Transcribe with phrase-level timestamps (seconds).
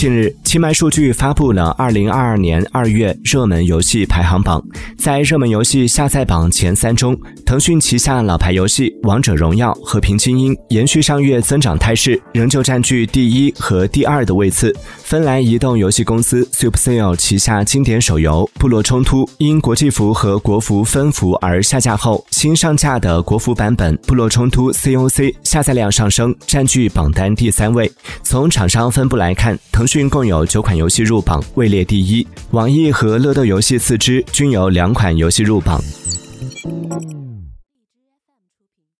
[0.00, 4.64] 近日，清迈数据发布了二零二二年二月热门游戏排行榜。
[4.96, 14.74] 在热门游戏下载榜前三中，腾讯旗下老牌游戏《王者荣耀》《和平精英》延续上月增长态势，仍旧占据第一和第二的位次。
[15.04, 25.10] 芬兰移动游戏公司 Supercell 旗下经典手游《部落冲突》因国际服和国服分服而下架后，新上架的国服版本《部落冲突 COC》
[25.42, 27.92] 下载量上升，占据榜单第三位。
[28.22, 35.82] 从厂商分布来看，腾均共有九款游戏入榜，位列第一；网易和乐豆游戏四支，均有两款游戏入榜。